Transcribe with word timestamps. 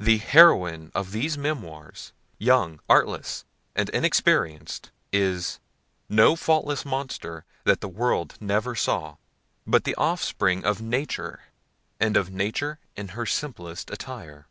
The 0.00 0.16
heroine 0.18 0.90
of 0.96 1.12
these 1.12 1.38
memoirs, 1.38 2.12
young, 2.38 2.80
artless, 2.88 3.44
and 3.76 3.88
inexperienced, 3.90 4.90
is 5.12 5.60
No 6.08 6.34
faultless 6.34 6.84
Monster 6.84 7.44
that 7.62 7.80
the 7.80 7.86
world 7.86 8.34
ne'er 8.40 8.74
saw; 8.74 9.14
but 9.68 9.84
the 9.84 9.94
offspring 9.94 10.64
of 10.64 10.82
Nature, 10.82 11.38
and 12.00 12.16
of 12.16 12.32
Nature 12.32 12.80
in 12.96 13.10
her 13.14 13.26
simplest 13.26 13.92
attire. 13.92 14.48